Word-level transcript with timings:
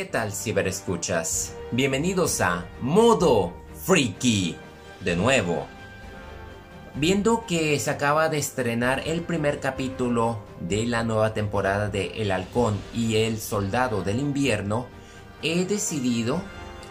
¿Qué 0.00 0.06
tal 0.06 0.32
ciberescuchas? 0.32 1.54
Bienvenidos 1.72 2.40
a 2.40 2.64
Modo 2.80 3.52
Freaky 3.84 4.56
de 5.00 5.14
nuevo. 5.14 5.66
Viendo 6.94 7.44
que 7.46 7.78
se 7.78 7.90
acaba 7.90 8.30
de 8.30 8.38
estrenar 8.38 9.02
el 9.06 9.20
primer 9.20 9.60
capítulo 9.60 10.38
de 10.58 10.86
la 10.86 11.04
nueva 11.04 11.34
temporada 11.34 11.90
de 11.90 12.22
El 12.22 12.30
Halcón 12.30 12.78
y 12.94 13.16
el 13.16 13.38
Soldado 13.38 14.02
del 14.02 14.20
Invierno, 14.20 14.86
he 15.42 15.66
decidido 15.66 16.40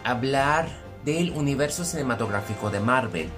hablar 0.04 0.68
del 1.04 1.32
universo 1.32 1.84
cinematográfico 1.84 2.70
de 2.70 2.78
Marvel 2.78 3.28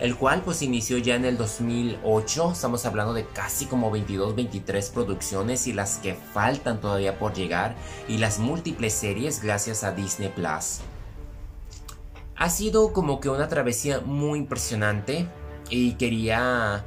el 0.00 0.16
cual 0.16 0.42
pues 0.44 0.62
inició 0.62 0.98
ya 0.98 1.14
en 1.14 1.24
el 1.24 1.36
2008, 1.36 2.52
estamos 2.52 2.84
hablando 2.86 3.14
de 3.14 3.26
casi 3.26 3.66
como 3.66 3.90
22, 3.90 4.34
23 4.34 4.90
producciones 4.90 5.66
y 5.66 5.72
las 5.72 5.98
que 5.98 6.14
faltan 6.14 6.80
todavía 6.80 7.18
por 7.18 7.34
llegar 7.34 7.76
y 8.08 8.18
las 8.18 8.38
múltiples 8.38 8.92
series 8.92 9.42
gracias 9.42 9.84
a 9.84 9.92
Disney 9.92 10.30
Plus. 10.30 10.80
Ha 12.36 12.50
sido 12.50 12.92
como 12.92 13.20
que 13.20 13.28
una 13.28 13.48
travesía 13.48 14.00
muy 14.00 14.40
impresionante 14.40 15.28
y 15.70 15.92
quería 15.94 16.84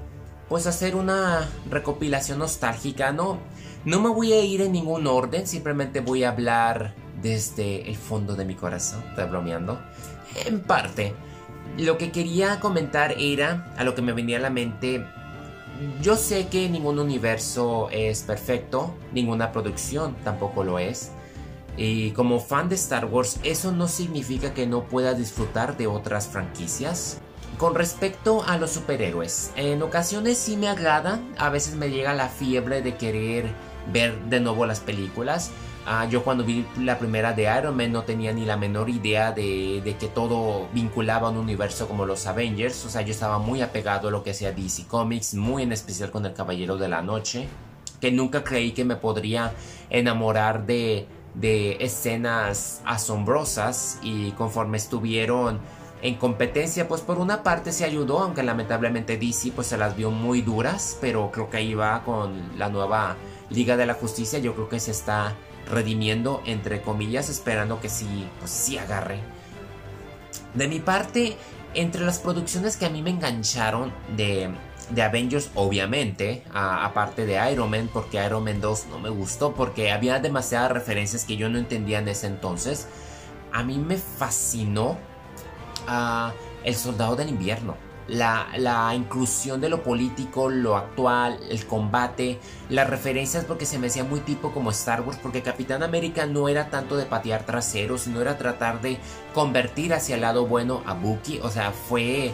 pues 0.49 0.67
hacer 0.67 0.95
una 0.95 1.49
recopilación 1.69 2.39
nostálgica, 2.39 3.11
no 3.11 3.39
no 3.87 4.01
me 4.01 4.09
voy 4.09 4.33
a 4.33 4.41
ir 4.41 4.61
en 4.61 4.73
ningún 4.73 5.07
orden, 5.07 5.47
simplemente 5.47 6.01
voy 6.01 6.25
a 6.25 6.31
hablar 6.31 6.93
desde 7.21 7.89
el 7.89 7.95
fondo 7.95 8.35
de 8.35 8.43
mi 8.43 8.53
corazón, 8.53 9.01
estoy 9.07 9.29
bromeando. 9.29 9.79
En 10.45 10.59
parte, 10.59 11.13
lo 11.77 11.97
que 11.97 12.11
quería 12.11 12.59
comentar 12.59 13.15
era, 13.17 13.73
a 13.77 13.83
lo 13.83 13.95
que 13.95 14.01
me 14.01 14.13
venía 14.13 14.37
a 14.37 14.41
la 14.41 14.49
mente, 14.49 15.05
yo 16.01 16.15
sé 16.15 16.47
que 16.47 16.69
ningún 16.69 16.99
universo 16.99 17.89
es 17.91 18.23
perfecto, 18.23 18.95
ninguna 19.13 19.51
producción 19.51 20.15
tampoco 20.23 20.63
lo 20.63 20.79
es. 20.79 21.11
Y 21.77 22.11
como 22.11 22.39
fan 22.39 22.69
de 22.69 22.75
Star 22.75 23.05
Wars, 23.05 23.39
eso 23.43 23.71
no 23.71 23.87
significa 23.87 24.53
que 24.53 24.65
no 24.65 24.85
pueda 24.85 25.13
disfrutar 25.13 25.77
de 25.77 25.85
otras 25.85 26.27
franquicias. 26.27 27.19
Con 27.59 27.75
respecto 27.75 28.43
a 28.43 28.57
los 28.57 28.71
superhéroes, 28.71 29.51
en 29.55 29.81
ocasiones 29.81 30.37
sí 30.37 30.57
me 30.57 30.67
agrada, 30.67 31.19
a 31.37 31.49
veces 31.49 31.75
me 31.75 31.89
llega 31.89 32.13
la 32.13 32.29
fiebre 32.29 32.81
de 32.81 32.95
querer 32.95 33.45
ver 33.91 34.19
de 34.25 34.39
nuevo 34.39 34.65
las 34.65 34.79
películas, 34.79 35.51
Ah, 35.89 36.05
yo 36.05 36.21
cuando 36.21 36.43
vi 36.43 36.65
la 36.81 36.99
primera 36.99 37.31
de 37.31 37.43
Iron 37.43 37.77
Man 37.77 37.93
no 37.93 38.03
tenía 38.03 38.33
ni 38.33 38.43
la 38.43 38.57
menor 38.57 38.89
idea 38.89 39.31
de, 39.31 39.95
que 39.97 40.09
todo 40.09 40.67
vinculaba 40.73 41.29
a 41.29 41.31
un 41.31 41.37
universo 41.37 41.87
como 41.87 42.05
los 42.05 42.27
Avengers. 42.27 42.83
O 42.83 42.89
sea, 42.89 43.03
yo 43.03 43.11
estaba 43.11 43.39
muy 43.39 43.61
apegado 43.61 44.09
a 44.09 44.11
lo 44.11 44.21
que 44.21 44.31
hacía 44.31 44.51
DC 44.51 44.85
Comics, 44.87 45.35
muy 45.35 45.63
en 45.63 45.71
especial 45.71 46.11
con 46.11 46.25
el 46.25 46.33
Caballero 46.33 46.75
de 46.75 46.89
la 46.89 47.01
Noche. 47.01 47.47
Que 48.01 48.11
nunca 48.11 48.43
creí 48.43 48.73
que 48.73 48.83
me 48.83 48.97
podría 48.97 49.53
enamorar 49.89 50.65
de, 50.65 51.07
de 51.35 51.77
escenas 51.79 52.81
asombrosas. 52.83 53.99
Y 54.03 54.31
conforme 54.31 54.75
estuvieron 54.75 55.57
en 56.01 56.15
competencia, 56.15 56.89
pues 56.89 56.99
por 56.99 57.17
una 57.17 57.43
parte 57.43 57.71
se 57.71 57.85
ayudó, 57.85 58.19
aunque 58.19 58.43
lamentablemente 58.43 59.15
DC 59.15 59.53
pues 59.55 59.67
se 59.67 59.77
las 59.77 59.95
vio 59.95 60.11
muy 60.11 60.41
duras. 60.41 60.97
Pero 60.99 61.31
creo 61.31 61.49
que 61.49 61.55
ahí 61.55 61.73
va 61.75 62.03
con 62.03 62.59
la 62.59 62.67
nueva 62.67 63.15
Liga 63.49 63.77
de 63.77 63.85
la 63.85 63.93
Justicia. 63.93 64.37
Yo 64.39 64.53
creo 64.53 64.67
que 64.67 64.81
se 64.81 64.91
está 64.91 65.33
redimiendo, 65.69 66.41
entre 66.45 66.81
comillas, 66.81 67.29
esperando 67.29 67.79
que 67.79 67.89
sí, 67.89 68.27
pues 68.39 68.51
sí 68.51 68.77
agarre. 68.77 69.19
De 70.53 70.67
mi 70.67 70.79
parte, 70.79 71.37
entre 71.73 72.05
las 72.05 72.19
producciones 72.19 72.77
que 72.77 72.85
a 72.85 72.89
mí 72.89 73.01
me 73.01 73.09
engancharon 73.09 73.93
de, 74.15 74.49
de 74.89 75.01
Avengers, 75.01 75.49
obviamente, 75.55 76.43
aparte 76.53 77.25
de 77.25 77.51
Iron 77.51 77.69
Man, 77.69 77.89
porque 77.91 78.23
Iron 78.25 78.43
Man 78.43 78.61
2 78.61 78.87
no 78.89 78.99
me 78.99 79.09
gustó, 79.09 79.53
porque 79.53 79.91
había 79.91 80.19
demasiadas 80.19 80.71
referencias 80.71 81.25
que 81.25 81.37
yo 81.37 81.49
no 81.49 81.57
entendía 81.57 81.99
en 81.99 82.07
ese 82.07 82.27
entonces, 82.27 82.87
a 83.51 83.63
mí 83.63 83.77
me 83.77 83.97
fascinó 83.97 84.97
a 85.87 86.33
El 86.63 86.75
Soldado 86.75 87.15
del 87.15 87.29
Invierno 87.29 87.86
la, 88.07 88.93
inclusión 88.95 89.61
de 89.61 89.69
lo 89.69 89.83
político, 89.83 90.49
lo 90.49 90.75
actual, 90.75 91.39
el 91.49 91.65
combate, 91.65 92.39
las 92.69 92.89
referencias 92.89 93.45
porque 93.45 93.65
se 93.65 93.79
me 93.79 93.87
hacía 93.87 94.03
muy 94.03 94.19
tipo 94.21 94.51
como 94.51 94.71
Star 94.71 95.01
Wars, 95.01 95.19
porque 95.21 95.41
Capitán 95.41 95.83
América 95.83 96.25
no 96.25 96.49
era 96.49 96.69
tanto 96.69 96.97
de 96.97 97.05
patear 97.05 97.45
traseros, 97.45 98.01
sino 98.01 98.21
era 98.21 98.37
tratar 98.37 98.81
de 98.81 98.97
convertir 99.33 99.93
hacia 99.93 100.15
el 100.15 100.21
lado 100.21 100.45
bueno 100.45 100.81
a 100.85 100.93
Bucky, 100.93 101.39
o 101.41 101.49
sea, 101.49 101.71
fue 101.71 102.33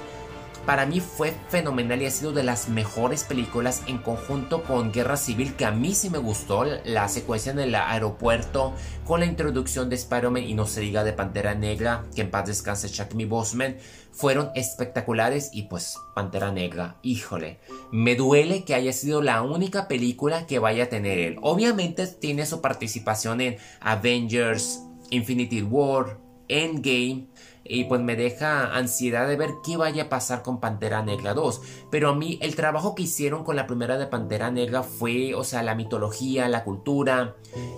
para 0.66 0.86
mí 0.86 1.00
fue 1.00 1.34
fenomenal 1.50 2.02
y 2.02 2.06
ha 2.06 2.12
sido 2.12 2.32
de 2.32 2.44
las 2.44 2.70
mejores 2.70 3.24
películas 3.24 3.84
en 3.88 3.98
conjunto 3.98 4.64
con 4.64 4.92
Guerra 4.92 5.18
Civil 5.18 5.56
que 5.56 5.66
a 5.66 5.72
mí 5.72 5.94
sí 5.94 6.10
me 6.10 6.18
gustó 6.18 6.64
la 6.64 7.10
secuencia 7.10 7.52
en 7.52 7.60
el 7.60 7.76
aeropuerto 7.76 8.74
con 9.06 9.20
la 9.20 9.26
introducción 9.26 9.90
de 9.90 9.96
Spider-Man 9.96 10.44
y 10.44 10.54
no 10.54 10.66
se 10.66 10.82
diga 10.82 11.04
de 11.04 11.14
Pantera 11.14 11.54
Negra 11.54 12.04
que 12.16 12.22
en 12.22 12.32
paz 12.32 12.48
descanse 12.48 12.90
Chuck 12.90 13.14
Me 13.14 13.26
Bossman 13.26 13.78
fueron 14.14 14.52
espectaculares 14.56 15.50
y 15.54 15.64
pues 15.64 15.98
Pantera 16.14 16.52
Negra, 16.52 16.98
híjole, 17.02 17.60
me 17.92 18.16
duele 18.16 18.64
que 18.64 18.76
haya 18.76 18.94
sido 18.94 19.22
la 19.22 19.42
única 19.42 19.88
película 19.88 20.46
que 20.46 20.60
vaya 20.60 20.86
a 20.86 20.90
tener 20.90 21.18
él. 21.18 21.38
Obviamente 21.42 22.06
tiene 22.08 22.46
su 22.46 22.62
participación 22.62 23.42
en 23.42 23.58
Avengers, 23.82 24.84
Infinity 25.10 25.64
War, 25.64 26.20
Endgame, 26.48 27.28
y 27.66 27.86
pues 27.86 28.02
me 28.02 28.16
deja 28.16 28.76
ansiedad 28.76 29.28
de 29.28 29.38
ver 29.38 29.52
qué 29.64 29.78
vaya 29.78 30.04
a 30.04 30.10
pasar 30.10 30.42
con 30.42 30.60
Pantera 30.60 31.02
Negra 31.02 31.34
2. 31.34 31.62
Pero 31.90 32.10
a 32.10 32.16
mí 32.16 32.38
el 32.42 32.56
trabajo 32.56 32.96
que 32.96 33.04
hicieron 33.04 33.44
con 33.44 33.56
la 33.56 33.68
primera 33.68 33.98
de 33.98 34.08
Pantera 34.08 34.52
Negra 34.52 34.84
fue, 34.84 35.34
o 35.34 35.44
sea, 35.44 35.64
la 35.64 35.76
mitología, 35.76 36.50
la 36.50 36.64
cultura, 36.64 37.36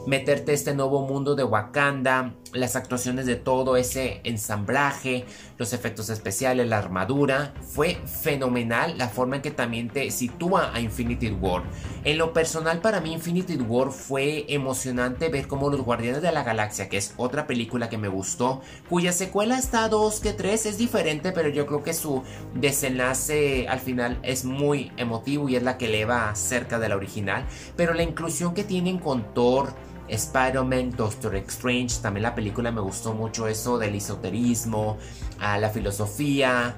meterte 0.08 0.54
este 0.54 0.74
nuevo 0.74 1.06
mundo 1.06 1.36
de 1.36 1.44
Wakanda, 1.44 2.34
las 2.54 2.76
actuaciones 2.76 3.26
de 3.26 3.36
todo 3.36 3.78
ese 3.78 4.22
ensamblaje, 4.24 5.26
los 5.58 5.74
efectos 5.74 6.10
especiales, 6.10 6.68
la 6.68 6.78
armadura, 6.78 7.54
fue 7.62 7.98
fenomenal 8.06 8.98
la 8.98 9.10
forma 9.10 9.38
en 9.38 9.42
que 9.42 9.52
también 9.52 9.90
te 9.90 10.10
sitúa 10.12 10.74
a 10.74 10.80
Infinity 10.80 11.30
War. 11.30 11.64
En 12.04 12.18
lo 12.18 12.34
personal 12.34 12.80
para 12.80 13.02
mí 13.02 13.14
Infinity 13.14 13.58
War 13.58 13.92
fue 13.92 14.46
emocionante 14.48 15.30
ver 15.30 15.48
cómo 15.48 15.70
los 15.70 15.82
Guardianes 15.82 16.22
de 16.22 16.32
la 16.32 16.44
Galaxia, 16.44 16.90
que 16.90 16.98
es 16.98 17.14
otra 17.18 17.46
película 17.46 17.90
que 17.90 17.98
me 17.98 18.08
gustó, 18.08 18.62
cuya 18.90 19.12
secuela 19.12 19.58
está 19.58 19.75
dos 19.90 20.20
que 20.20 20.34
tres, 20.34 20.66
es 20.66 20.78
diferente, 20.78 21.32
pero 21.32 21.50
yo 21.50 21.66
creo 21.66 21.84
que 21.84 21.94
su 21.94 22.24
desenlace 22.54 23.68
al 23.68 23.80
final 23.80 24.18
es 24.24 24.46
muy 24.46 24.92
emotivo 24.98 25.50
y 25.50 25.56
es 25.56 25.64
la 25.64 25.78
que 25.78 25.86
eleva 25.86 26.34
cerca 26.36 26.80
de 26.80 26.90
la 26.90 26.96
original, 26.96 27.46
pero 27.76 27.94
la 27.94 28.04
inclusión 28.04 28.54
que 28.54 28.64
tienen 28.64 28.98
con 28.98 29.34
Thor, 29.34 29.74
Spider-Man, 30.08 30.92
Doctor 30.92 31.36
Strange, 31.36 32.00
también 32.02 32.24
la 32.24 32.36
película 32.36 32.72
me 32.72 32.82
gustó 32.82 33.14
mucho 33.14 33.48
eso 33.48 33.78
del 33.78 33.96
esoterismo, 33.96 34.98
a 35.40 35.58
la 35.58 35.70
filosofía, 35.70 36.76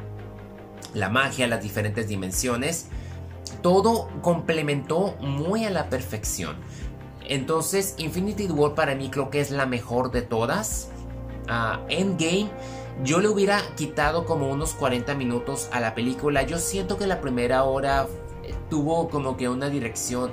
la 0.93 1.09
magia, 1.09 1.47
las 1.47 1.61
diferentes 1.61 2.07
dimensiones. 2.07 2.87
Todo 3.61 4.09
complementó 4.21 5.15
muy 5.19 5.65
a 5.65 5.69
la 5.69 5.89
perfección. 5.89 6.55
Entonces, 7.29 7.95
Infinity 7.97 8.47
War 8.47 8.75
para 8.75 8.95
mí 8.95 9.09
creo 9.09 9.29
que 9.29 9.41
es 9.41 9.51
la 9.51 9.65
mejor 9.65 10.11
de 10.11 10.21
todas. 10.21 10.89
Endgame, 11.89 12.49
yo 13.03 13.19
le 13.19 13.27
hubiera 13.27 13.61
quitado 13.75 14.25
como 14.25 14.49
unos 14.49 14.73
40 14.73 15.13
minutos 15.15 15.69
a 15.71 15.79
la 15.79 15.93
película. 15.93 16.43
Yo 16.43 16.57
siento 16.57 16.97
que 16.97 17.07
la 17.07 17.21
primera 17.21 17.63
hora 17.63 18.07
tuvo 18.69 19.09
como 19.09 19.37
que 19.37 19.49
una 19.49 19.69
dirección 19.69 20.31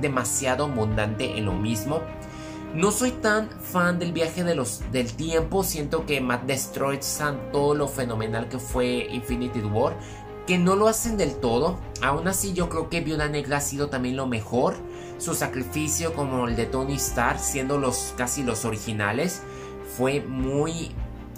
demasiado 0.00 0.64
abundante 0.64 1.36
en 1.36 1.46
lo 1.46 1.52
mismo. 1.52 2.00
No 2.74 2.90
soy 2.90 3.10
tan 3.10 3.48
fan 3.48 3.98
del 3.98 4.12
viaje 4.12 4.44
de 4.44 4.54
los, 4.54 4.82
del 4.92 5.12
tiempo. 5.14 5.64
Siento 5.64 6.04
que 6.06 6.20
Matt 6.20 6.44
destroyed 6.44 7.00
todo 7.52 7.74
lo 7.74 7.88
fenomenal 7.88 8.48
que 8.48 8.58
fue 8.58 9.08
Infinity 9.10 9.60
War. 9.60 9.96
Que 10.46 10.58
no 10.58 10.76
lo 10.76 10.86
hacen 10.86 11.16
del 11.16 11.36
todo. 11.36 11.78
Aún 12.02 12.28
así, 12.28 12.52
yo 12.52 12.68
creo 12.68 12.88
que 12.88 13.00
Viuda 13.00 13.28
Negra 13.28 13.56
ha 13.56 13.60
sido 13.60 13.88
también 13.88 14.16
lo 14.16 14.26
mejor. 14.26 14.74
Su 15.18 15.34
sacrificio, 15.34 16.14
como 16.14 16.46
el 16.46 16.54
de 16.54 16.66
Tony 16.66 16.96
Stark, 16.96 17.40
siendo 17.40 17.78
los 17.78 18.14
casi 18.16 18.42
los 18.42 18.64
originales, 18.64 19.42
fue 19.96 20.20
muy 20.20 20.94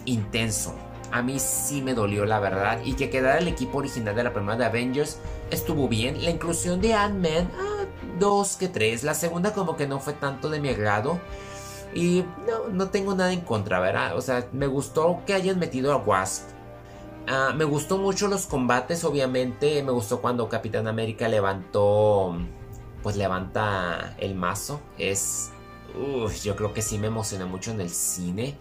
intenso. 0.08 0.74
A 1.10 1.22
mí 1.22 1.38
sí 1.38 1.80
me 1.80 1.94
dolió 1.94 2.26
la 2.26 2.38
verdad. 2.38 2.80
Y 2.84 2.94
que 2.94 3.10
quedara 3.10 3.38
el 3.38 3.48
equipo 3.48 3.78
original 3.78 4.14
de 4.14 4.24
la 4.24 4.32
primera 4.32 4.56
de 4.56 4.64
Avengers 4.66 5.18
estuvo 5.50 5.88
bien. 5.88 6.22
La 6.22 6.30
inclusión 6.30 6.80
de 6.80 6.94
Ant-Man. 6.94 7.50
Ah, 7.58 7.84
dos 8.18 8.56
que 8.56 8.68
tres. 8.68 9.04
La 9.04 9.14
segunda 9.14 9.52
como 9.52 9.76
que 9.76 9.86
no 9.86 10.00
fue 10.00 10.12
tanto 10.12 10.50
de 10.50 10.60
mi 10.60 10.68
agrado. 10.68 11.20
Y 11.94 12.24
no, 12.46 12.68
no 12.70 12.90
tengo 12.90 13.14
nada 13.14 13.32
en 13.32 13.40
contra, 13.40 13.80
¿verdad? 13.80 14.16
O 14.16 14.20
sea, 14.20 14.46
me 14.52 14.66
gustó 14.66 15.22
que 15.26 15.32
hayan 15.32 15.58
metido 15.58 15.92
a 15.92 15.96
Wasp. 15.96 16.50
Ah, 17.26 17.52
me 17.54 17.64
gustó 17.64 17.98
mucho 17.98 18.28
los 18.28 18.46
combates, 18.46 19.04
obviamente. 19.04 19.82
Me 19.82 19.92
gustó 19.92 20.20
cuando 20.20 20.48
Capitán 20.48 20.86
América 20.86 21.28
levantó. 21.28 22.36
Pues 23.02 23.16
levanta 23.16 24.14
el 24.18 24.34
mazo. 24.34 24.80
Es. 24.98 25.50
yo 26.44 26.56
creo 26.56 26.74
que 26.74 26.82
sí 26.82 26.98
me 26.98 27.06
emocioné 27.06 27.46
mucho 27.46 27.70
en 27.70 27.80
el 27.80 27.90
cine. 27.90 28.56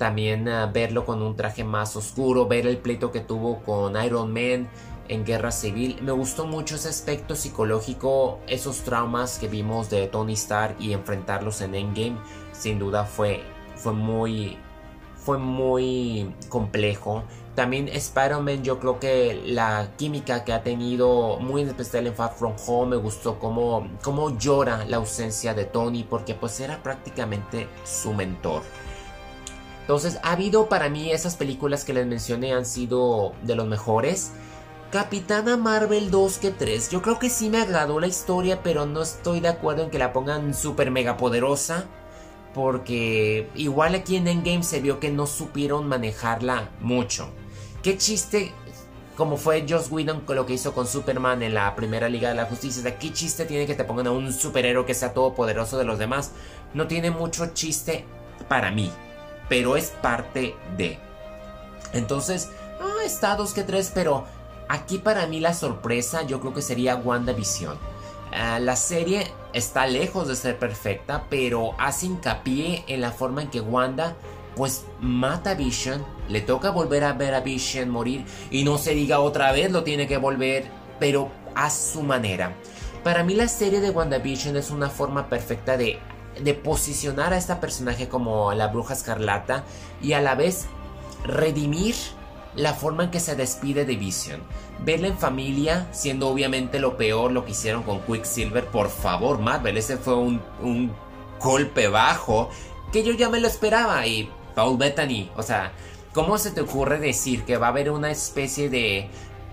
También 0.00 0.48
ah, 0.48 0.64
verlo 0.64 1.04
con 1.04 1.20
un 1.20 1.36
traje 1.36 1.62
más 1.62 1.94
oscuro. 1.94 2.48
Ver 2.48 2.66
el 2.66 2.78
pleito 2.78 3.12
que 3.12 3.20
tuvo 3.20 3.62
con 3.64 4.02
Iron 4.02 4.32
Man 4.32 4.66
en 5.08 5.26
Guerra 5.26 5.50
Civil. 5.50 5.98
Me 6.00 6.12
gustó 6.12 6.46
mucho 6.46 6.76
ese 6.76 6.88
aspecto 6.88 7.36
psicológico, 7.36 8.38
esos 8.46 8.78
traumas 8.78 9.38
que 9.38 9.46
vimos 9.46 9.90
de 9.90 10.06
Tony 10.06 10.32
Stark 10.32 10.76
y 10.80 10.94
enfrentarlos 10.94 11.60
en 11.60 11.74
Endgame. 11.74 12.16
Sin 12.52 12.78
duda 12.78 13.04
fue 13.04 13.42
fue 13.76 13.92
muy 13.92 14.56
fue 15.16 15.36
muy 15.36 16.34
complejo. 16.48 17.24
También 17.54 17.86
Spider-Man, 17.88 18.64
yo 18.64 18.80
creo 18.80 18.98
que 18.98 19.42
la 19.44 19.90
química 19.98 20.44
que 20.44 20.54
ha 20.54 20.62
tenido, 20.62 21.36
muy 21.40 21.60
en 21.60 21.68
especial 21.68 22.06
en 22.06 22.14
Far 22.14 22.32
From 22.32 22.54
Home, 22.66 22.96
me 22.96 23.02
gustó 23.02 23.38
cómo, 23.38 23.86
cómo 24.02 24.38
llora 24.38 24.86
la 24.86 24.96
ausencia 24.96 25.52
de 25.52 25.66
Tony, 25.66 26.04
porque 26.04 26.34
pues 26.34 26.58
era 26.60 26.82
prácticamente 26.82 27.68
su 27.84 28.14
mentor. 28.14 28.62
Entonces, 29.90 30.20
ha 30.22 30.34
habido 30.34 30.68
para 30.68 30.88
mí 30.88 31.10
esas 31.10 31.34
películas 31.34 31.84
que 31.84 31.92
les 31.92 32.06
mencioné 32.06 32.52
han 32.52 32.64
sido 32.64 33.32
de 33.42 33.56
los 33.56 33.66
mejores. 33.66 34.30
Capitana 34.92 35.56
Marvel 35.56 36.12
2 36.12 36.38
que 36.38 36.52
3. 36.52 36.90
Yo 36.90 37.02
creo 37.02 37.18
que 37.18 37.28
sí 37.28 37.50
me 37.50 37.60
agradó 37.60 37.98
la 37.98 38.06
historia, 38.06 38.62
pero 38.62 38.86
no 38.86 39.02
estoy 39.02 39.40
de 39.40 39.48
acuerdo 39.48 39.82
en 39.82 39.90
que 39.90 39.98
la 39.98 40.12
pongan 40.12 40.54
súper 40.54 40.92
mega 40.92 41.16
poderosa. 41.16 41.86
Porque 42.54 43.50
igual 43.56 43.96
aquí 43.96 44.14
en 44.14 44.28
Endgame 44.28 44.62
se 44.62 44.80
vio 44.80 45.00
que 45.00 45.10
no 45.10 45.26
supieron 45.26 45.88
manejarla 45.88 46.70
mucho. 46.78 47.28
Qué 47.82 47.98
chiste, 47.98 48.52
como 49.16 49.36
fue 49.36 49.66
Joss 49.68 49.90
Whedon 49.90 50.20
con 50.20 50.36
lo 50.36 50.46
que 50.46 50.52
hizo 50.52 50.72
con 50.72 50.86
Superman 50.86 51.42
en 51.42 51.54
la 51.54 51.74
primera 51.74 52.08
Liga 52.08 52.28
de 52.28 52.36
la 52.36 52.44
Justicia. 52.44 52.96
Qué 52.96 53.12
chiste 53.12 53.44
tiene 53.44 53.66
que 53.66 53.74
te 53.74 53.82
pongan 53.82 54.06
a 54.06 54.12
un 54.12 54.32
superhéroe 54.32 54.86
que 54.86 54.94
sea 54.94 55.12
todopoderoso 55.12 55.78
de 55.78 55.84
los 55.84 55.98
demás. 55.98 56.30
No 56.74 56.86
tiene 56.86 57.10
mucho 57.10 57.46
chiste 57.54 58.04
para 58.46 58.70
mí. 58.70 58.92
Pero 59.50 59.76
es 59.76 59.90
parte 59.90 60.54
de. 60.78 60.98
Entonces, 61.92 62.48
ah, 62.80 63.04
está 63.04 63.36
dos 63.36 63.52
que 63.52 63.64
tres, 63.64 63.92
pero 63.94 64.24
aquí 64.68 64.96
para 64.96 65.26
mí 65.26 65.40
la 65.40 65.52
sorpresa 65.52 66.22
yo 66.22 66.40
creo 66.40 66.54
que 66.54 66.62
sería 66.62 66.96
WandaVision. 66.96 67.76
Ah, 68.32 68.58
la 68.60 68.76
serie 68.76 69.26
está 69.52 69.86
lejos 69.86 70.28
de 70.28 70.36
ser 70.36 70.58
perfecta, 70.58 71.26
pero 71.28 71.74
hace 71.78 72.06
hincapié 72.06 72.84
en 72.86 73.02
la 73.02 73.10
forma 73.10 73.42
en 73.42 73.50
que 73.50 73.60
Wanda 73.60 74.16
pues 74.56 74.84
mata 75.00 75.50
a 75.50 75.54
Vision, 75.54 76.04
le 76.28 76.40
toca 76.40 76.70
volver 76.70 77.04
a 77.04 77.12
ver 77.12 77.34
a 77.34 77.40
Vision 77.40 77.88
morir 77.88 78.24
y 78.50 78.64
no 78.64 78.78
se 78.78 78.94
diga 78.94 79.20
otra 79.20 79.52
vez 79.52 79.70
lo 79.70 79.84
tiene 79.84 80.06
que 80.06 80.16
volver, 80.16 80.64
pero 80.98 81.30
a 81.54 81.70
su 81.70 82.02
manera. 82.02 82.54
Para 83.02 83.24
mí 83.24 83.34
la 83.34 83.48
serie 83.48 83.80
de 83.80 83.90
WandaVision 83.90 84.56
es 84.56 84.70
una 84.70 84.90
forma 84.90 85.28
perfecta 85.28 85.76
de, 85.76 85.98
de 86.38 86.54
posicionar 86.54 87.32
a 87.32 87.36
esta 87.36 87.60
personaje 87.60 88.08
como 88.08 88.52
la 88.54 88.68
bruja 88.68 88.94
escarlata 88.94 89.64
y 90.02 90.12
a 90.12 90.20
la 90.20 90.34
vez 90.34 90.66
redimir 91.24 91.94
la 92.54 92.74
forma 92.74 93.04
en 93.04 93.10
que 93.10 93.20
se 93.20 93.36
despide 93.36 93.84
de 93.84 93.96
Vision. 93.96 94.42
Verla 94.84 95.08
en 95.08 95.18
familia, 95.18 95.86
siendo 95.92 96.28
obviamente 96.28 96.78
lo 96.78 96.96
peor 96.96 97.32
lo 97.32 97.44
que 97.44 97.52
hicieron 97.52 97.82
con 97.82 98.00
Quicksilver. 98.00 98.66
Por 98.66 98.88
favor, 98.88 99.38
Marvel, 99.38 99.76
ese 99.76 99.96
fue 99.96 100.16
un, 100.16 100.40
un 100.62 100.92
golpe 101.40 101.88
bajo 101.88 102.50
que 102.92 103.02
yo 103.02 103.12
ya 103.12 103.28
me 103.28 103.40
lo 103.40 103.46
esperaba. 103.46 104.06
Y 104.06 104.30
Paul 104.54 104.78
Bettany, 104.78 105.30
o 105.36 105.42
sea, 105.42 105.72
¿cómo 106.12 106.38
se 106.38 106.50
te 106.50 106.62
ocurre 106.62 106.98
decir 106.98 107.44
que 107.44 107.56
va 107.56 107.66
a 107.66 107.70
haber 107.70 107.90
una 107.90 108.10
especie 108.10 108.68
de, 108.68 109.08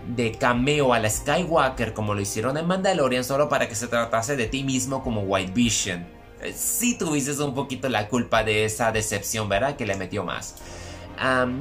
de 0.08 0.32
cameo 0.32 0.94
a 0.94 1.00
la 1.00 1.10
Skywalker 1.10 1.94
como 1.94 2.14
lo 2.14 2.22
hicieron 2.22 2.58
en 2.58 2.66
Mandalorian 2.66 3.24
solo 3.24 3.50
para 3.50 3.68
que 3.68 3.76
se 3.76 3.88
tratase 3.88 4.36
de 4.36 4.48
ti 4.48 4.64
mismo 4.64 5.04
como 5.04 5.22
White 5.22 5.52
Vision? 5.54 6.17
Sí 6.54 6.98
tuviste 6.98 7.32
un 7.44 7.56
poquito 7.56 7.90
la 7.90 8.08
culpa 8.10 8.44
de 8.44 8.66
esa 8.66 8.92
decepción, 8.92 9.50
¿verdad? 9.50 9.76
Que 9.76 9.86
le 9.86 9.96
metió 9.96 10.24
más 10.24 10.56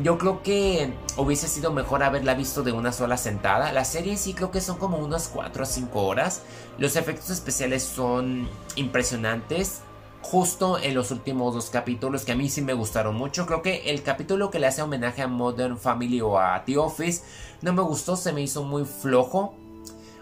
yo 0.02 0.18
creo 0.18 0.42
que 0.42 0.92
hubiese 1.16 1.48
sido 1.48 1.72
mejor 1.72 2.02
haberla 2.02 2.34
visto 2.34 2.62
de 2.62 2.72
una 2.72 2.92
sola 2.92 3.16
sentada. 3.16 3.72
La 3.72 3.84
serie 3.84 4.16
sí 4.16 4.34
creo 4.34 4.50
que 4.50 4.60
son 4.60 4.76
como 4.78 4.98
unas 4.98 5.28
4 5.28 5.62
a 5.62 5.66
5 5.66 6.02
horas. 6.02 6.42
Los 6.78 6.96
efectos 6.96 7.30
especiales 7.30 7.82
son 7.82 8.48
impresionantes. 8.76 9.80
Justo 10.22 10.78
en 10.78 10.94
los 10.94 11.12
últimos 11.12 11.54
dos 11.54 11.70
capítulos 11.70 12.24
que 12.24 12.32
a 12.32 12.36
mí 12.36 12.50
sí 12.50 12.60
me 12.60 12.74
gustaron 12.74 13.14
mucho. 13.14 13.46
Creo 13.46 13.62
que 13.62 13.90
el 13.90 14.02
capítulo 14.02 14.50
que 14.50 14.58
le 14.58 14.66
hace 14.66 14.82
homenaje 14.82 15.22
a 15.22 15.28
Modern 15.28 15.78
Family 15.78 16.20
o 16.20 16.38
a 16.38 16.64
The 16.64 16.78
Office 16.78 17.22
no 17.62 17.72
me 17.72 17.82
gustó, 17.82 18.16
se 18.16 18.32
me 18.32 18.42
hizo 18.42 18.64
muy 18.64 18.84
flojo. 18.84 19.54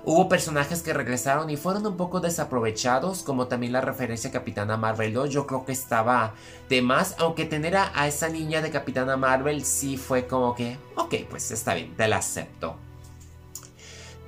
Hubo 0.07 0.29
personajes 0.29 0.83
que 0.83 0.93
regresaron 0.93 1.49
y 1.49 1.57
fueron 1.57 1.87
un 1.87 1.97
poco 1.97 2.21
desaprovechados, 2.21 3.23
como 3.23 3.47
también 3.47 3.73
la 3.73 3.81
referencia 3.81 4.29
a 4.29 4.33
Capitana 4.35 4.77
Marvel 4.77 5.15
2. 5.15 5.31
Yo 5.31 5.47
creo 5.47 5.65
que 5.65 5.73
estaba 5.73 6.35
de 6.69 6.83
más, 6.83 7.15
aunque 7.19 7.47
tener 7.47 7.75
a, 7.77 8.07
esa 8.07 8.29
niña 8.29 8.61
de 8.61 8.71
Capitana 8.71 9.17
Marvel 9.17 9.65
sí 9.65 9.97
fue 9.97 10.27
como 10.27 10.55
que, 10.55 10.77
ok, 10.97 11.15
pues 11.31 11.51
está 11.51 11.73
bien, 11.73 11.97
te 11.97 12.07
la 12.07 12.19
acepto. 12.19 12.77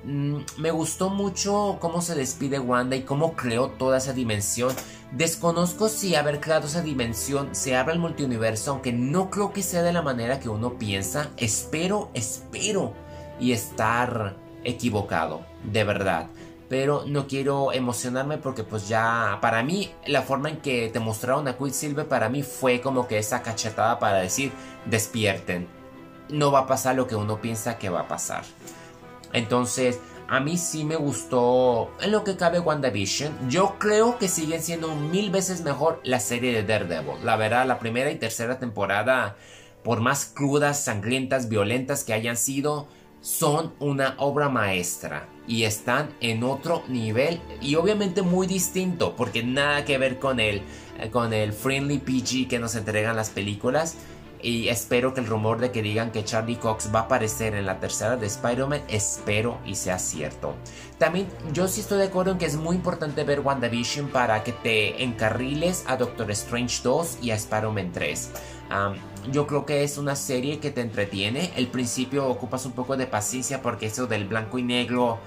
Mm, 0.03 0.37
me 0.57 0.71
gustó 0.71 1.11
mucho 1.11 1.77
cómo 1.79 2.01
se 2.01 2.15
despide 2.15 2.57
Wanda 2.57 2.95
y 2.95 3.03
cómo 3.03 3.33
creó 3.33 3.69
toda 3.69 3.99
esa 3.99 4.13
dimensión. 4.13 4.73
Desconozco 5.11 5.89
si 5.89 6.15
haber 6.15 6.39
creado 6.39 6.65
esa 6.65 6.81
dimensión 6.81 7.49
se 7.53 7.75
abre 7.75 7.93
al 7.93 7.99
multiuniverso, 7.99 8.71
aunque 8.71 8.93
no 8.93 9.29
creo 9.29 9.53
que 9.53 9.61
sea 9.61 9.83
de 9.83 9.93
la 9.93 10.01
manera 10.01 10.39
que 10.39 10.49
uno 10.49 10.79
piensa. 10.79 11.29
Espero, 11.37 12.09
espero 12.15 12.93
y 13.39 13.51
estar 13.51 14.46
equivocado, 14.63 15.45
de 15.63 15.83
verdad. 15.83 16.27
Pero 16.69 17.05
no 17.07 17.27
quiero 17.27 17.71
emocionarme 17.71 18.37
porque 18.37 18.63
pues 18.63 18.89
ya 18.89 19.39
para 19.41 19.63
mí 19.63 19.89
la 20.05 20.21
forma 20.21 20.49
en 20.49 20.57
que 20.57 20.89
te 20.89 20.99
mostraron 20.99 21.47
a 21.47 21.57
Quicksilver 21.57 22.07
para 22.07 22.27
mí 22.27 22.43
fue 22.43 22.81
como 22.81 23.07
que 23.07 23.17
esa 23.17 23.41
cachetada 23.41 23.99
para 23.99 24.17
decir 24.17 24.51
despierten. 24.85 25.67
No 26.29 26.51
va 26.51 26.59
a 26.59 26.67
pasar 26.67 26.95
lo 26.95 27.07
que 27.07 27.15
uno 27.15 27.39
piensa 27.39 27.77
que 27.77 27.89
va 27.89 28.01
a 28.01 28.07
pasar. 28.09 28.43
Entonces, 29.31 29.99
a 30.29 30.41
mí 30.41 30.57
sí 30.57 30.83
me 30.83 30.97
gustó 30.97 31.89
en 32.01 32.11
lo 32.11 32.25
que 32.25 32.35
cabe 32.35 32.59
WandaVision. 32.59 33.49
Yo 33.49 33.75
creo 33.79 34.17
que 34.17 34.27
siguen 34.27 34.61
siendo 34.61 34.93
mil 34.93 35.29
veces 35.29 35.61
mejor 35.61 36.01
la 36.03 36.19
serie 36.19 36.51
de 36.53 36.63
Daredevil. 36.63 37.23
La 37.23 37.37
verdad, 37.37 37.65
la 37.65 37.79
primera 37.79 38.11
y 38.11 38.15
tercera 38.15 38.59
temporada, 38.59 39.37
por 39.83 40.01
más 40.01 40.25
crudas, 40.25 40.83
sangrientas, 40.83 41.47
violentas 41.47 42.03
que 42.03 42.11
hayan 42.11 42.35
sido, 42.35 42.87
son 43.27 43.73
una 43.79 44.15
obra 44.19 44.47
maestra 44.47 45.27
y 45.47 45.63
están 45.63 46.15
en 46.21 46.45
otro 46.45 46.83
nivel 46.87 47.41
y 47.59 47.75
obviamente 47.75 48.21
muy 48.21 48.47
distinto 48.47 49.17
porque 49.17 49.43
nada 49.43 49.83
que 49.83 49.97
ver 49.97 50.17
con 50.17 50.39
el 50.39 50.61
con 51.11 51.33
el 51.33 51.51
friendly 51.51 51.97
PG 51.97 52.47
que 52.47 52.57
nos 52.57 52.75
entregan 52.75 53.17
las 53.17 53.29
películas 53.29 53.97
y 54.41 54.69
espero 54.69 55.13
que 55.13 55.19
el 55.19 55.27
rumor 55.27 55.59
de 55.59 55.71
que 55.71 55.81
digan 55.81 56.11
que 56.11 56.23
Charlie 56.23 56.55
Cox 56.55 56.89
va 56.95 56.99
a 56.99 57.03
aparecer 57.03 57.53
en 57.53 57.65
la 57.65 57.81
tercera 57.81 58.15
de 58.15 58.27
Spider-Man, 58.27 58.83
espero 58.87 59.57
y 59.65 59.75
sea 59.75 59.97
cierto. 59.97 60.53
También 60.99 61.27
yo 61.51 61.67
sí 61.67 61.81
estoy 61.81 61.97
de 61.97 62.05
acuerdo 62.05 62.33
en 62.33 62.37
que 62.37 62.45
es 62.45 62.55
muy 62.55 62.75
importante 62.75 63.23
ver 63.23 63.39
WandaVision 63.39 64.09
para 64.09 64.43
que 64.43 64.53
te 64.53 65.03
encarriles 65.03 65.83
a 65.87 65.97
Doctor 65.97 66.29
Strange 66.31 66.81
2 66.83 67.17
y 67.23 67.31
a 67.31 67.35
Spider-Man 67.35 67.91
3 67.91 68.31
yo 69.31 69.47
creo 69.47 69.65
que 69.65 69.83
es 69.83 69.97
una 69.97 70.15
serie 70.15 70.59
que 70.59 70.71
te 70.71 70.81
entretiene. 70.81 71.51
El 71.55 71.67
principio 71.67 72.27
ocupas 72.27 72.65
un 72.65 72.73
poco 72.73 72.97
de 72.97 73.07
paciencia 73.07 73.61
porque 73.61 73.87
eso 73.87 74.07
del 74.07 74.27
blanco 74.27 74.57
y 74.57 74.63
negro 74.63 75.19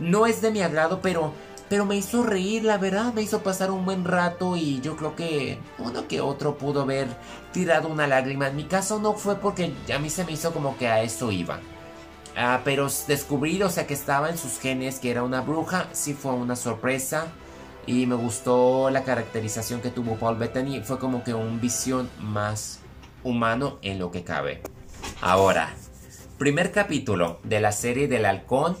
no 0.00 0.26
es 0.26 0.40
de 0.40 0.50
mi 0.50 0.62
agrado, 0.62 1.00
pero, 1.02 1.32
pero 1.68 1.84
me 1.84 1.96
hizo 1.96 2.22
reír, 2.22 2.64
la 2.64 2.78
verdad, 2.78 3.12
me 3.12 3.22
hizo 3.22 3.42
pasar 3.42 3.70
un 3.70 3.84
buen 3.84 4.04
rato 4.04 4.56
y 4.56 4.80
yo 4.80 4.96
creo 4.96 5.14
que 5.14 5.58
uno 5.78 6.08
que 6.08 6.20
otro 6.20 6.58
pudo 6.58 6.82
haber 6.82 7.08
tirado 7.52 7.88
una 7.88 8.06
lágrima. 8.06 8.48
En 8.48 8.56
mi 8.56 8.64
caso 8.64 8.98
no 8.98 9.14
fue 9.14 9.36
porque 9.36 9.72
a 9.94 9.98
mí 9.98 10.10
se 10.10 10.24
me 10.24 10.32
hizo 10.32 10.52
como 10.52 10.76
que 10.76 10.88
a 10.88 11.02
eso 11.02 11.30
iba. 11.30 11.60
Ah, 12.36 12.60
pero 12.64 12.88
descubrir, 13.08 13.64
o 13.64 13.70
sea, 13.70 13.86
que 13.86 13.94
estaba 13.94 14.30
en 14.30 14.38
sus 14.38 14.58
genes, 14.58 14.98
que 15.00 15.10
era 15.10 15.22
una 15.22 15.40
bruja, 15.40 15.88
sí 15.92 16.14
fue 16.14 16.32
una 16.32 16.56
sorpresa. 16.56 17.26
Y 17.86 18.06
me 18.06 18.14
gustó 18.14 18.90
la 18.90 19.04
caracterización 19.04 19.80
que 19.80 19.90
tuvo 19.90 20.16
Paul 20.16 20.36
Bettany. 20.36 20.80
Fue 20.82 20.98
como 20.98 21.24
que 21.24 21.34
un 21.34 21.60
visión 21.60 22.08
más 22.20 22.79
humano 23.24 23.78
en 23.82 23.98
lo 23.98 24.10
que 24.10 24.24
cabe. 24.24 24.62
Ahora, 25.20 25.74
primer 26.38 26.72
capítulo 26.72 27.38
de 27.44 27.60
la 27.60 27.72
serie 27.72 28.08
del 28.08 28.24
halcón 28.24 28.76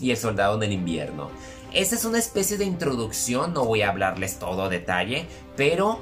y 0.00 0.10
el 0.10 0.16
soldado 0.16 0.58
del 0.58 0.72
invierno. 0.72 1.30
Esta 1.72 1.94
es 1.94 2.04
una 2.04 2.18
especie 2.18 2.58
de 2.58 2.64
introducción, 2.64 3.52
no 3.52 3.64
voy 3.64 3.82
a 3.82 3.90
hablarles 3.90 4.38
todo 4.38 4.62
a 4.62 4.68
detalle, 4.68 5.26
pero 5.56 6.00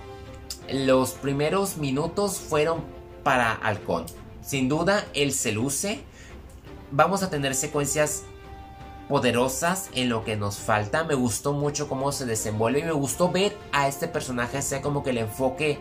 los 0.70 1.12
primeros 1.12 1.76
minutos 1.76 2.38
fueron 2.38 2.84
para 3.22 3.52
halcón. 3.52 4.06
Sin 4.40 4.68
duda, 4.68 5.04
él 5.14 5.32
se 5.32 5.52
luce. 5.52 6.00
Vamos 6.90 7.22
a 7.22 7.30
tener 7.30 7.54
secuencias 7.54 8.22
poderosas 9.08 9.90
en 9.94 10.08
lo 10.08 10.24
que 10.24 10.36
nos 10.36 10.58
falta. 10.58 11.04
Me 11.04 11.14
gustó 11.14 11.52
mucho 11.52 11.88
cómo 11.88 12.12
se 12.12 12.26
desenvuelve 12.26 12.80
y 12.80 12.84
me 12.84 12.92
gustó 12.92 13.30
ver 13.30 13.56
a 13.72 13.88
este 13.88 14.08
personaje 14.08 14.62
sea 14.62 14.82
como 14.82 15.02
que 15.02 15.10
el 15.10 15.18
enfoque 15.18 15.78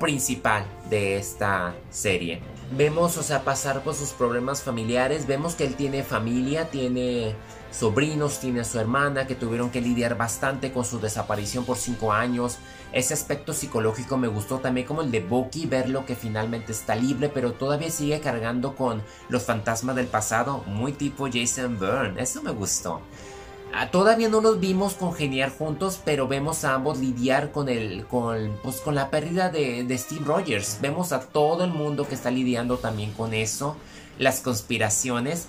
principal 0.00 0.64
de 0.88 1.16
esta 1.16 1.76
serie. 1.90 2.40
Vemos, 2.76 3.16
o 3.16 3.22
sea, 3.22 3.44
pasar 3.44 3.82
por 3.82 3.94
sus 3.94 4.10
problemas 4.10 4.62
familiares, 4.62 5.26
vemos 5.26 5.54
que 5.54 5.64
él 5.64 5.76
tiene 5.76 6.02
familia, 6.02 6.70
tiene 6.70 7.36
sobrinos, 7.70 8.40
tiene 8.40 8.60
a 8.60 8.64
su 8.64 8.78
hermana 8.80 9.26
que 9.26 9.34
tuvieron 9.34 9.70
que 9.70 9.80
lidiar 9.80 10.16
bastante 10.16 10.72
con 10.72 10.84
su 10.84 11.00
desaparición 11.00 11.64
por 11.64 11.76
cinco 11.76 12.12
años. 12.12 12.58
Ese 12.92 13.14
aspecto 13.14 13.52
psicológico 13.52 14.16
me 14.16 14.28
gustó 14.28 14.58
también 14.58 14.86
como 14.86 15.02
el 15.02 15.10
de 15.10 15.20
Bucky, 15.20 15.66
verlo 15.66 16.04
que 16.06 16.16
finalmente 16.16 16.72
está 16.72 16.96
libre, 16.96 17.28
pero 17.28 17.52
todavía 17.52 17.90
sigue 17.90 18.20
cargando 18.20 18.74
con 18.74 19.02
los 19.28 19.44
fantasmas 19.44 19.94
del 19.94 20.06
pasado, 20.06 20.64
muy 20.66 20.92
tipo 20.92 21.28
Jason 21.32 21.78
Byrne, 21.78 22.20
eso 22.20 22.42
me 22.42 22.50
gustó. 22.50 23.00
Ah, 23.72 23.90
todavía 23.90 24.28
no 24.28 24.40
los 24.40 24.58
vimos 24.58 24.94
congeniar 24.94 25.50
juntos, 25.50 26.00
pero 26.04 26.26
vemos 26.26 26.64
a 26.64 26.74
ambos 26.74 26.98
lidiar 26.98 27.52
con 27.52 27.68
el, 27.68 28.04
con, 28.06 28.58
pues, 28.62 28.80
con 28.80 28.96
la 28.96 29.10
pérdida 29.10 29.48
de, 29.48 29.84
de 29.84 29.98
Steve 29.98 30.24
Rogers. 30.24 30.78
Vemos 30.80 31.12
a 31.12 31.20
todo 31.20 31.62
el 31.64 31.70
mundo 31.70 32.08
que 32.08 32.16
está 32.16 32.32
lidiando 32.32 32.78
también 32.78 33.12
con 33.12 33.32
eso, 33.32 33.76
las 34.18 34.40
conspiraciones. 34.40 35.46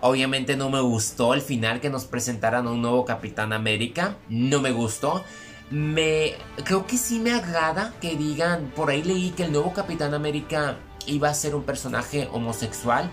Obviamente 0.00 0.56
no 0.56 0.70
me 0.70 0.80
gustó 0.80 1.34
el 1.34 1.42
final 1.42 1.80
que 1.80 1.90
nos 1.90 2.04
presentaran 2.04 2.66
a 2.66 2.70
un 2.70 2.82
nuevo 2.82 3.04
Capitán 3.04 3.52
América. 3.52 4.16
No 4.28 4.60
me 4.60 4.70
gustó. 4.70 5.24
Me 5.70 6.34
creo 6.64 6.86
que 6.86 6.96
sí 6.96 7.18
me 7.18 7.32
agrada 7.32 7.94
que 8.00 8.14
digan, 8.14 8.70
por 8.76 8.90
ahí 8.90 9.02
leí 9.02 9.30
que 9.30 9.44
el 9.44 9.52
nuevo 9.52 9.72
Capitán 9.72 10.14
América 10.14 10.76
iba 11.06 11.28
a 11.28 11.34
ser 11.34 11.56
un 11.56 11.64
personaje 11.64 12.28
homosexual 12.32 13.10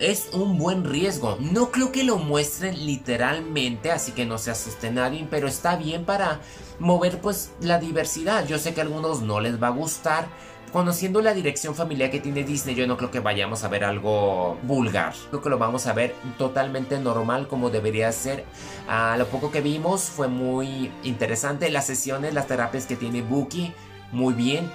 es 0.00 0.30
un 0.32 0.58
buen 0.58 0.84
riesgo. 0.84 1.36
No 1.40 1.70
creo 1.70 1.92
que 1.92 2.04
lo 2.04 2.16
muestren 2.16 2.86
literalmente, 2.86 3.92
así 3.92 4.12
que 4.12 4.26
no 4.26 4.38
se 4.38 4.50
asuste 4.50 4.90
nadie, 4.90 5.26
pero 5.30 5.46
está 5.46 5.76
bien 5.76 6.04
para 6.04 6.40
mover 6.78 7.20
pues 7.20 7.52
la 7.60 7.78
diversidad. 7.78 8.46
Yo 8.46 8.58
sé 8.58 8.74
que 8.74 8.80
a 8.80 8.84
algunos 8.84 9.20
no 9.20 9.40
les 9.40 9.62
va 9.62 9.68
a 9.68 9.70
gustar. 9.70 10.26
Conociendo 10.72 11.20
la 11.20 11.34
dirección 11.34 11.74
familiar 11.74 12.12
que 12.12 12.20
tiene 12.20 12.44
Disney, 12.44 12.76
yo 12.76 12.86
no 12.86 12.96
creo 12.96 13.10
que 13.10 13.18
vayamos 13.18 13.64
a 13.64 13.68
ver 13.68 13.82
algo 13.84 14.56
vulgar. 14.62 15.14
Creo 15.28 15.42
que 15.42 15.50
lo 15.50 15.58
vamos 15.58 15.88
a 15.88 15.92
ver 15.92 16.14
totalmente 16.38 16.98
normal 17.00 17.48
como 17.48 17.70
debería 17.70 18.10
ser. 18.12 18.44
A 18.88 19.16
lo 19.18 19.26
poco 19.26 19.50
que 19.50 19.60
vimos 19.60 20.02
fue 20.02 20.28
muy 20.28 20.92
interesante. 21.02 21.70
Las 21.70 21.86
sesiones, 21.86 22.34
las 22.34 22.46
terapias 22.46 22.86
que 22.86 22.94
tiene 22.94 23.20
Buki, 23.20 23.74
muy 24.12 24.32
bien 24.32 24.70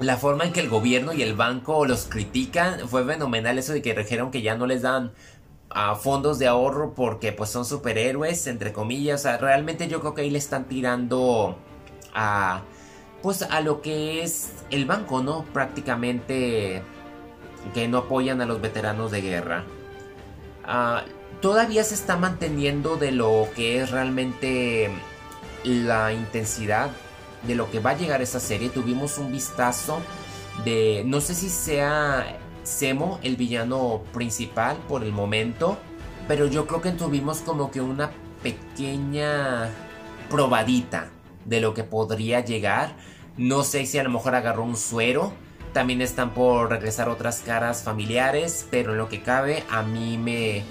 la 0.00 0.16
forma 0.16 0.44
en 0.44 0.52
que 0.52 0.60
el 0.60 0.68
gobierno 0.68 1.12
y 1.12 1.22
el 1.22 1.34
banco 1.34 1.84
los 1.84 2.06
critican 2.06 2.88
fue 2.88 3.04
fenomenal 3.04 3.58
eso 3.58 3.72
de 3.72 3.82
que 3.82 3.94
dijeron 3.94 4.30
que 4.30 4.42
ya 4.42 4.56
no 4.56 4.66
les 4.66 4.82
dan 4.82 5.12
ah, 5.68 5.94
fondos 5.94 6.38
de 6.38 6.48
ahorro 6.48 6.94
porque 6.94 7.32
pues 7.32 7.50
son 7.50 7.64
superhéroes 7.64 8.46
entre 8.46 8.72
comillas 8.72 9.20
o 9.20 9.22
sea, 9.24 9.36
realmente 9.36 9.88
yo 9.88 10.00
creo 10.00 10.14
que 10.14 10.22
ahí 10.22 10.30
le 10.30 10.38
están 10.38 10.64
tirando 10.64 11.58
a 12.14 12.62
pues 13.22 13.42
a 13.42 13.60
lo 13.60 13.82
que 13.82 14.22
es 14.22 14.52
el 14.70 14.86
banco 14.86 15.22
no 15.22 15.44
prácticamente 15.52 16.82
que 17.74 17.88
no 17.88 17.98
apoyan 17.98 18.40
a 18.40 18.46
los 18.46 18.60
veteranos 18.60 19.10
de 19.10 19.20
guerra. 19.20 19.64
Ah, 20.64 21.04
todavía 21.40 21.84
se 21.84 21.94
está 21.94 22.16
manteniendo 22.16 22.96
de 22.96 23.12
lo 23.12 23.48
que 23.54 23.80
es 23.80 23.90
realmente 23.90 24.90
la 25.64 26.12
intensidad 26.12 26.90
de 27.42 27.54
lo 27.54 27.70
que 27.70 27.80
va 27.80 27.90
a 27.90 27.96
llegar 27.96 28.22
esta 28.22 28.40
serie. 28.40 28.68
Tuvimos 28.68 29.18
un 29.18 29.32
vistazo 29.32 30.00
de, 30.64 31.02
no 31.06 31.20
sé 31.20 31.34
si 31.34 31.48
sea 31.48 32.38
Semo 32.62 33.18
el 33.22 33.36
villano 33.36 34.02
principal 34.12 34.76
por 34.88 35.02
el 35.02 35.12
momento, 35.12 35.78
pero 36.28 36.46
yo 36.46 36.66
creo 36.66 36.80
que 36.80 36.92
tuvimos 36.92 37.38
como 37.38 37.70
que 37.70 37.80
una 37.80 38.10
pequeña 38.42 39.70
probadita 40.28 41.10
de 41.44 41.60
lo 41.60 41.74
que 41.74 41.84
podría 41.84 42.40
llegar. 42.40 42.94
No 43.36 43.64
sé 43.64 43.86
si 43.86 43.98
a 43.98 44.04
lo 44.04 44.10
mejor 44.10 44.34
agarró 44.34 44.62
un 44.62 44.76
suero. 44.76 45.32
También 45.72 46.02
están 46.02 46.34
por 46.34 46.68
regresar 46.68 47.08
otras 47.08 47.40
caras 47.40 47.82
familiares, 47.82 48.66
pero 48.70 48.92
en 48.92 48.98
lo 48.98 49.08
que 49.08 49.22
cabe 49.22 49.64
a 49.70 49.82
mí 49.82 50.18
me 50.18 50.64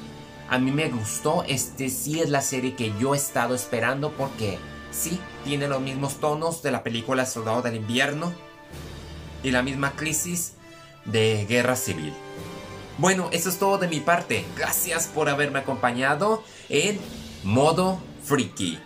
a 0.50 0.58
mí 0.58 0.72
me 0.72 0.90
gustó. 0.90 1.44
Este 1.48 1.90
sí 1.90 2.20
es 2.20 2.30
la 2.30 2.42
serie 2.42 2.76
que 2.76 2.92
yo 3.00 3.14
he 3.14 3.18
estado 3.18 3.56
esperando 3.56 4.12
porque 4.12 4.58
Sí, 4.92 5.20
tiene 5.44 5.68
los 5.68 5.82
mismos 5.82 6.20
tonos 6.20 6.62
de 6.62 6.72
la 6.72 6.84
película 6.84 7.26
Soldado 7.26 7.62
del 7.62 7.76
Invierno 7.76 8.34
y 9.44 9.52
la 9.52 9.62
misma 9.62 9.94
crisis 9.96 10.54
de 11.06 11.46
guerra 11.48 11.76
civil. 11.76 12.14
Bueno, 12.98 13.30
eso 13.32 13.50
es 13.50 13.58
todo 13.60 13.78
de 13.78 13.88
mi 13.88 14.00
parte. 14.02 14.46
Gracias 14.58 15.08
por 15.08 15.30
haberme 15.30 15.60
acompañado 15.60 16.44
en 16.68 17.00
modo 17.44 18.00
freaky. 18.24 18.80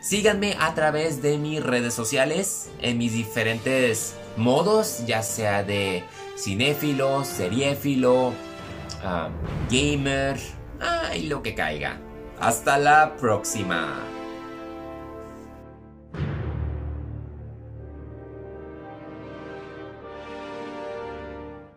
Síganme 0.00 0.56
a 0.60 0.74
través 0.74 1.22
de 1.22 1.38
mis 1.38 1.62
redes 1.62 1.94
sociales, 1.94 2.68
en 2.82 2.98
mis 2.98 3.12
diferentes 3.12 4.14
modos, 4.36 5.06
ya 5.06 5.22
sea 5.22 5.62
de 5.62 6.04
cinéfilo, 6.36 7.24
seriéfilo, 7.24 8.34
ah, 9.02 9.30
gamer, 9.70 10.38
ay, 10.80 11.22
lo 11.22 11.42
que 11.42 11.54
caiga. 11.54 12.00
Hasta 12.40 12.76
la 12.76 13.16
próxima. 13.16 14.13